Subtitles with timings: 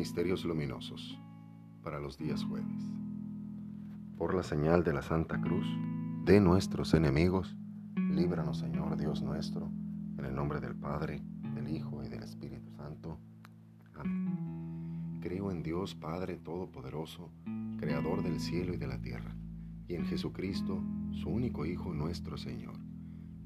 [0.00, 1.20] Misterios luminosos
[1.82, 2.82] para los días jueves.
[4.16, 5.66] Por la señal de la Santa Cruz
[6.24, 7.54] de nuestros enemigos,
[8.10, 9.70] líbranos Señor Dios nuestro,
[10.16, 11.20] en el nombre del Padre,
[11.54, 13.18] del Hijo y del Espíritu Santo.
[13.94, 15.18] Amén.
[15.20, 17.30] Creo en Dios Padre Todopoderoso,
[17.76, 19.36] Creador del cielo y de la tierra,
[19.86, 22.78] y en Jesucristo, su único Hijo nuestro Señor,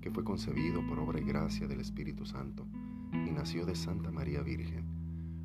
[0.00, 2.64] que fue concebido por obra y gracia del Espíritu Santo,
[3.12, 4.83] y nació de Santa María Virgen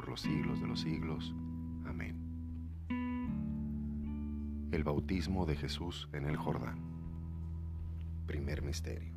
[0.00, 1.34] por los siglos de los siglos.
[1.84, 2.16] Amén.
[4.72, 6.78] El bautismo de Jesús en el Jordán.
[8.26, 9.12] Primer misterio.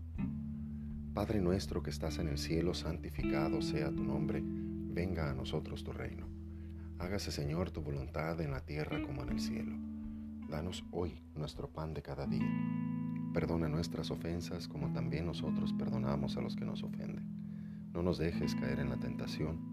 [1.14, 5.94] Padre nuestro que estás en el cielo, santificado sea tu nombre, venga a nosotros tu
[5.94, 6.28] reino.
[7.00, 9.78] Hágase Señor tu voluntad en la tierra como en el cielo.
[10.50, 12.52] Danos hoy nuestro pan de cada día.
[13.34, 17.24] Perdona nuestras ofensas como también nosotros perdonamos a los que nos ofenden.
[17.94, 19.73] No nos dejes caer en la tentación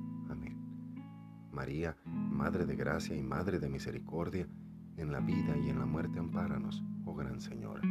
[1.51, 4.47] María, Madre de Gracia y Madre de Misericordia,
[4.97, 7.81] en la vida y en la muerte ampáranos, oh Gran Señora.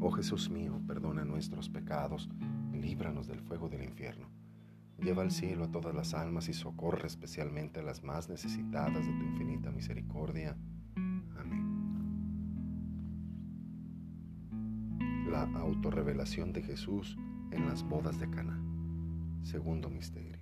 [0.00, 2.28] Oh Jesús mío, perdona nuestros pecados,
[2.72, 4.28] líbranos del fuego del infierno
[5.02, 9.12] Lleva al cielo a todas las almas y socorre especialmente a las más necesitadas de
[9.12, 10.56] tu infinita misericordia.
[11.36, 11.66] Amén.
[15.28, 17.18] La autorrevelación de Jesús
[17.50, 18.62] en las bodas de Cana.
[19.42, 20.41] Segundo misterio.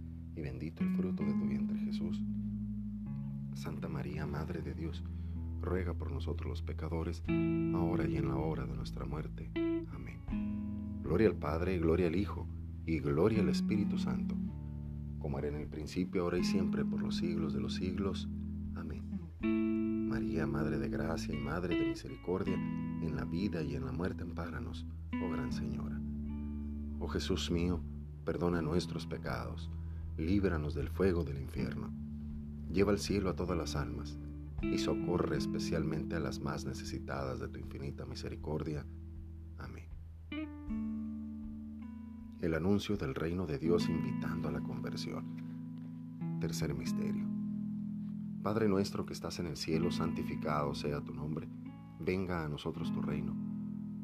[0.41, 2.21] bendito el fruto de tu vientre Jesús.
[3.53, 5.03] Santa María, Madre de Dios,
[5.61, 7.23] ruega por nosotros los pecadores,
[7.75, 9.51] ahora y en la hora de nuestra muerte.
[9.93, 10.19] Amén.
[11.03, 12.47] Gloria al Padre, gloria al Hijo,
[12.85, 14.35] y gloria al Espíritu Santo,
[15.19, 18.27] como era en el principio, ahora y siempre, por los siglos de los siglos.
[18.75, 19.03] Amén.
[20.09, 24.23] María, Madre de Gracia y Madre de Misericordia, en la vida y en la muerte
[24.23, 24.85] ampáranos,
[25.23, 25.99] oh Gran Señora.
[26.99, 27.83] Oh Jesús mío,
[28.25, 29.69] perdona nuestros pecados,
[30.17, 31.91] líbranos del fuego del infierno,
[32.71, 34.17] lleva al cielo a todas las almas,
[34.61, 38.85] y socorre especialmente a las más necesitadas de tu infinita misericordia.
[39.57, 39.89] Amén.
[42.41, 46.39] El anuncio del reino de Dios invitando a la conversión.
[46.39, 47.25] Tercer misterio.
[48.43, 51.47] Padre nuestro que estás en el cielo, santificado sea tu nombre.
[51.99, 53.35] Venga a nosotros tu reino.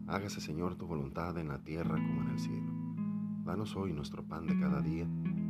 [0.07, 2.71] Hágase Señor tu voluntad en la tierra como en el cielo.
[3.43, 5.07] Danos hoy nuestro pan de cada día.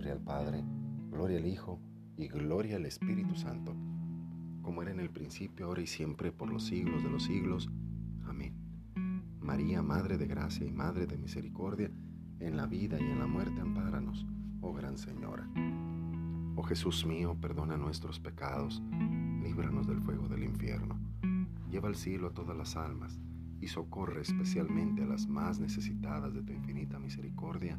[0.00, 0.64] Gloria al Padre,
[1.10, 1.78] gloria al Hijo,
[2.16, 3.76] y gloria al Espíritu Santo,
[4.62, 7.68] como era en el principio, ahora y siempre, por los siglos de los siglos.
[8.24, 8.54] Amén.
[9.40, 11.90] María, Madre de Gracia y Madre de Misericordia,
[12.38, 14.24] en la vida y en la muerte, ampáranos,
[14.62, 15.46] oh Gran Señora.
[16.56, 18.82] Oh Jesús mío, perdona nuestros pecados,
[19.42, 20.98] líbranos del fuego del infierno,
[21.68, 23.20] lleva al cielo a todas las almas
[23.60, 27.78] y socorre especialmente a las más necesitadas de tu infinita misericordia.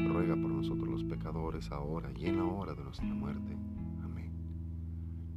[0.00, 3.56] ruega por nosotros los pecadores, ahora y en la hora de nuestra muerte.
[4.02, 4.32] Amén.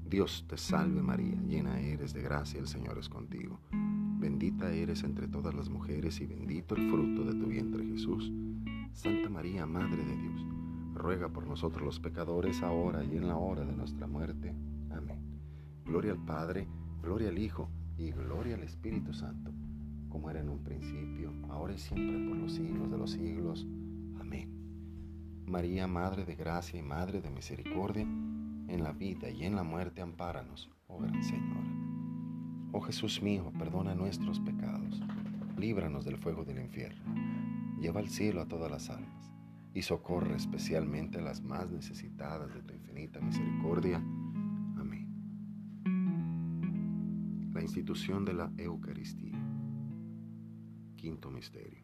[0.05, 3.59] Dios te salve María, llena eres de gracia, el Señor es contigo.
[3.71, 8.31] Bendita eres entre todas las mujeres y bendito el fruto de tu vientre Jesús.
[8.93, 10.45] Santa María, Madre de Dios,
[10.93, 14.55] ruega por nosotros los pecadores, ahora y en la hora de nuestra muerte.
[14.91, 15.19] Amén.
[15.85, 16.67] Gloria al Padre,
[17.01, 19.51] gloria al Hijo y gloria al Espíritu Santo
[20.13, 23.65] como era en un principio, ahora y siempre, por los siglos de los siglos.
[25.47, 30.01] María, Madre de Gracia y Madre de Misericordia, en la vida y en la muerte,
[30.01, 31.61] ampáranos, oh Gran Señora.
[32.71, 35.01] Oh Jesús mío, perdona nuestros pecados,
[35.57, 37.13] líbranos del fuego del infierno,
[37.79, 39.31] lleva al cielo a todas las almas
[39.73, 43.97] y socorre especialmente a las más necesitadas de tu infinita misericordia.
[44.77, 45.09] Amén.
[47.53, 49.39] La institución de la Eucaristía.
[50.95, 51.83] Quinto Misterio.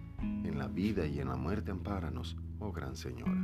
[0.21, 3.41] en la vida y en la muerte ampáranos, oh Gran Señora.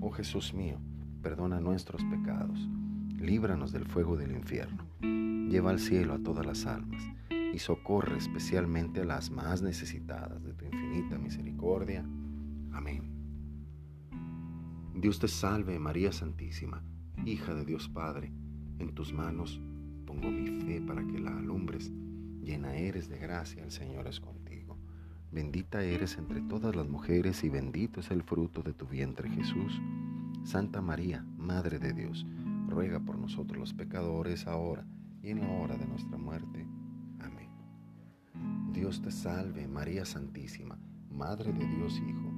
[0.00, 0.78] Oh Jesús mío,
[1.22, 2.68] perdona nuestros pecados,
[3.18, 4.90] líbranos del fuego del infierno
[5.50, 7.02] Lleva al cielo a todas las almas
[7.52, 12.04] y socorre especialmente a las más necesitadas de tu infinita misericordia.
[12.70, 13.10] Amén.
[14.94, 16.84] Dios te salve María Santísima,
[17.24, 18.32] hija de Dios Padre,
[18.78, 19.60] en tus manos
[20.06, 21.90] pongo mi fe para que la alumbres.
[22.40, 24.69] Llena eres de gracia, el Señor es contigo.
[25.32, 29.80] Bendita eres entre todas las mujeres y bendito es el fruto de tu vientre Jesús.
[30.42, 32.26] Santa María, Madre de Dios,
[32.68, 34.84] ruega por nosotros los pecadores ahora
[35.22, 36.66] y en la hora de nuestra muerte.
[37.20, 37.48] Amén.
[38.72, 40.76] Dios te salve, María Santísima,
[41.10, 42.32] Madre de Dios Hijo.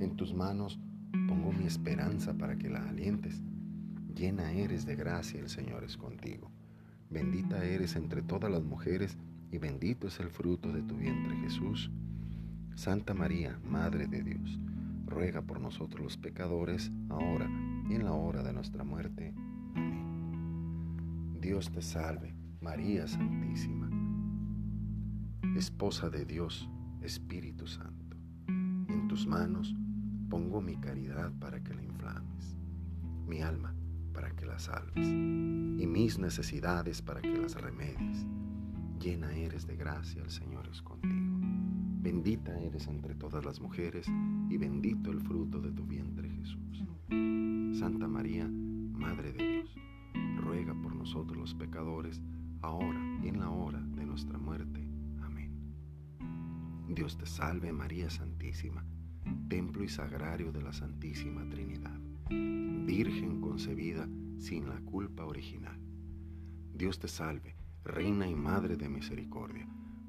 [0.00, 0.80] En tus manos
[1.28, 3.42] pongo mi esperanza para que la alientes.
[4.14, 6.50] Llena eres de gracia, el Señor es contigo.
[7.10, 9.18] Bendita eres entre todas las mujeres
[9.50, 11.90] y bendito es el fruto de tu vientre Jesús.
[12.74, 14.58] Santa María, Madre de Dios,
[15.06, 17.48] ruega por nosotros los pecadores, ahora
[17.88, 19.34] y en la hora de nuestra muerte.
[21.40, 23.90] Dios te salve, María Santísima,
[25.56, 26.68] Esposa de Dios,
[27.02, 28.16] Espíritu Santo.
[28.46, 29.74] En tus manos
[30.30, 32.56] pongo mi caridad para que la inflames,
[33.26, 33.74] mi alma
[34.12, 38.26] para que la salves y mis necesidades para que las remedies.
[39.00, 41.71] Llena eres de gracia, el Señor es contigo.
[42.02, 44.08] Bendita eres entre todas las mujeres
[44.50, 46.84] y bendito el fruto de tu vientre Jesús.
[47.78, 49.76] Santa María, Madre de Dios
[50.36, 52.20] ruega por nosotros los pecadores,
[52.60, 54.84] ahora y en la hora de nuestra muerte.
[55.20, 55.52] Amén.
[56.88, 58.84] Dios te salve María Santísima,
[59.48, 65.78] templo y sagrario de la Santísima Trinidad, Virgen concebida sin la culpa original.
[66.74, 69.68] Dios te salve, Reina y Madre de Misericordia,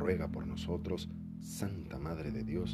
[0.00, 1.10] Ruega por nosotros,
[1.40, 2.72] Santa Madre de Dios,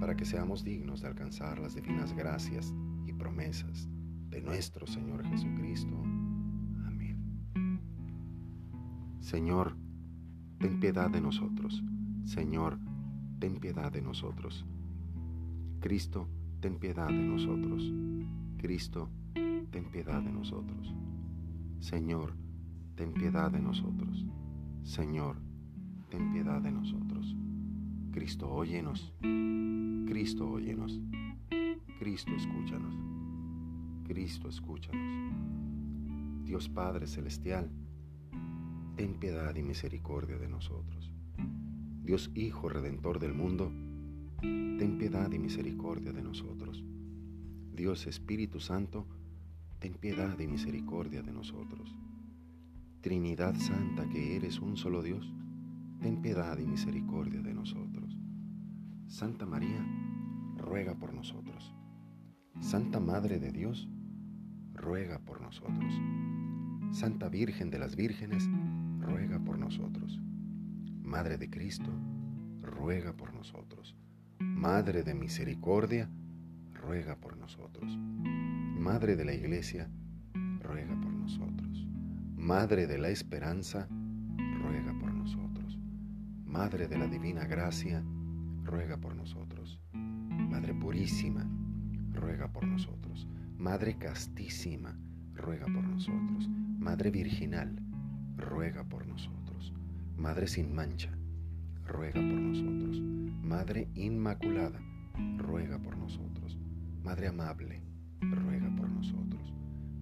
[0.00, 2.74] para que seamos dignos de alcanzar las divinas gracias
[3.06, 3.88] y promesas
[4.28, 5.96] de nuestro Señor Jesucristo.
[6.84, 7.80] Amén.
[9.20, 9.76] Señor,
[10.58, 11.84] ten piedad de nosotros.
[12.24, 12.80] Señor,
[13.38, 14.66] ten piedad de nosotros.
[15.78, 17.84] Cristo, ten piedad de nosotros.
[18.56, 19.08] Cristo,
[19.70, 20.92] ten piedad de nosotros.
[21.78, 22.34] Señor,
[22.96, 24.26] ten piedad de nosotros.
[24.82, 25.36] Señor,
[26.08, 27.36] ten piedad de nosotros.
[28.12, 29.12] Cristo, óyenos.
[30.06, 31.00] Cristo, óyenos.
[31.98, 32.94] Cristo, escúchanos.
[34.04, 35.28] Cristo, escúchanos.
[36.44, 37.70] Dios Padre Celestial,
[38.96, 41.12] ten piedad y misericordia de nosotros.
[42.02, 43.70] Dios Hijo Redentor del mundo,
[44.40, 46.82] ten piedad y misericordia de nosotros.
[47.74, 49.06] Dios Espíritu Santo,
[49.78, 51.94] ten piedad y misericordia de nosotros.
[53.02, 55.30] Trinidad Santa que eres un solo Dios,
[56.00, 58.16] ten piedad y misericordia de nosotros.
[59.06, 59.84] Santa María,
[60.56, 61.74] ruega por nosotros.
[62.60, 63.88] Santa Madre de Dios,
[64.74, 65.94] ruega por nosotros.
[66.90, 68.48] Santa Virgen de las Vírgenes,
[68.98, 70.20] ruega por nosotros.
[71.02, 71.90] Madre de Cristo,
[72.60, 73.96] ruega por nosotros.
[74.38, 76.10] Madre de Misericordia,
[76.72, 77.96] ruega por nosotros.
[77.96, 79.90] Madre de la Iglesia,
[80.60, 81.86] ruega por nosotros.
[82.36, 85.07] Madre de la Esperanza, ruega por nosotros.
[86.48, 88.02] Madre de la Divina Gracia,
[88.64, 89.78] ruega por nosotros.
[89.92, 91.46] Madre Purísima,
[92.10, 93.28] ruega por nosotros.
[93.58, 94.98] Madre castísima,
[95.34, 96.48] ruega por nosotros.
[96.48, 97.78] Madre virginal,
[98.36, 99.74] ruega por nosotros.
[100.16, 101.10] Madre sin mancha,
[101.84, 102.98] ruega por nosotros.
[103.42, 104.80] Madre inmaculada,
[105.36, 106.58] ruega por nosotros.
[107.04, 107.82] Madre amable,
[108.22, 109.52] ruega por nosotros.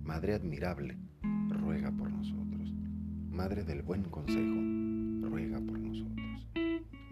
[0.05, 0.97] Madre admirable,
[1.49, 2.73] ruega por nosotros.
[3.31, 6.26] Madre del buen consejo, ruega por nosotros.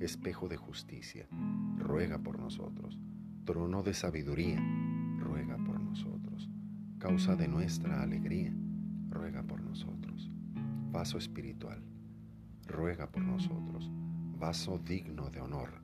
[0.00, 1.26] Espejo de justicia,
[1.76, 3.00] ruega por nosotros.
[3.44, 4.60] Trono de sabiduría,
[5.18, 6.48] ruega por nosotros.
[6.98, 8.54] Causa de nuestra alegría,
[9.10, 10.30] ruega por nosotros.
[10.92, 11.82] Vaso espiritual,
[12.66, 13.90] ruega por nosotros.
[14.38, 15.82] Vaso digno de honor,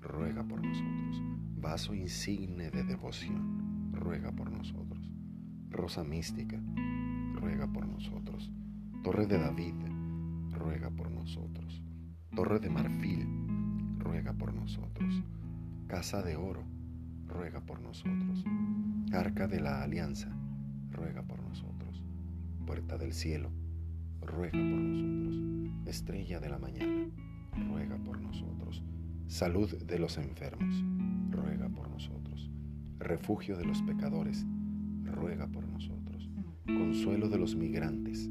[0.00, 1.22] ruega por nosotros.
[1.56, 5.12] Vaso insigne de devoción, ruega por nosotros.
[5.68, 6.58] Rosa mística,
[7.34, 8.50] ruega por nosotros.
[9.02, 9.74] Torre de David,
[10.50, 11.82] ruega por nosotros.
[12.34, 13.39] Torre de marfil,
[14.10, 15.22] ruega por nosotros.
[15.86, 16.64] Casa de oro,
[17.28, 18.44] ruega por nosotros.
[19.12, 20.36] Arca de la alianza,
[20.90, 22.02] ruega por nosotros.
[22.66, 23.52] Puerta del cielo,
[24.20, 25.86] ruega por nosotros.
[25.86, 27.08] Estrella de la mañana,
[27.68, 28.82] ruega por nosotros.
[29.28, 30.84] Salud de los enfermos,
[31.30, 32.50] ruega por nosotros.
[32.98, 34.44] Refugio de los pecadores,
[35.04, 36.28] ruega por nosotros.
[36.66, 38.28] Consuelo de los migrantes,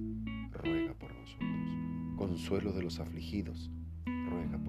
[0.51, 2.17] ruega por nosotros.
[2.17, 3.71] Consuelo de los afligidos,
[4.05, 4.68] ruega por nosotros.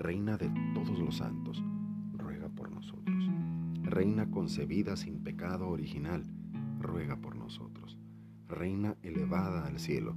[0.00, 1.62] Reina de todos los santos,
[2.14, 3.30] ruega por nosotros.
[3.82, 6.24] Reina concebida sin pecado original,
[6.78, 7.98] ruega por nosotros.
[8.48, 10.16] Reina elevada al cielo,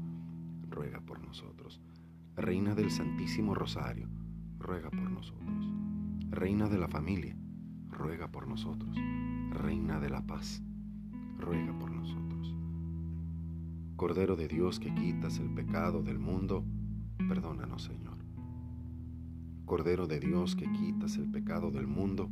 [0.70, 1.82] ruega por nosotros.
[2.38, 4.08] Reina del Santísimo Rosario,
[4.58, 5.70] ruega por nosotros.
[6.30, 7.36] Reina de la familia,
[7.90, 8.96] ruega por nosotros.
[9.50, 10.64] Reina de la paz,
[11.38, 12.56] ruega por nosotros.
[13.98, 16.64] Cordero de Dios que quitas el pecado del mundo,
[17.28, 18.23] perdónanos Señor.
[19.74, 22.30] Cordero de Dios que quitas el pecado del mundo,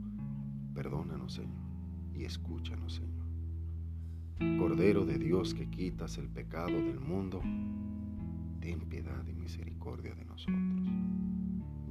[0.76, 1.66] perdónanos Señor
[2.14, 4.60] y escúchanos Señor.
[4.60, 7.42] Cordero de Dios que quitas el pecado del mundo,
[8.60, 10.88] ten piedad y misericordia de nosotros.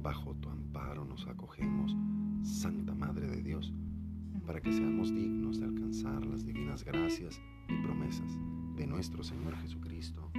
[0.01, 1.97] Bajo tu amparo nos acogemos,
[2.43, 3.73] Santa Madre de Dios,
[4.47, 8.39] para que seamos dignos de alcanzar las divinas gracias y promesas
[8.77, 10.31] de nuestro Señor Jesucristo.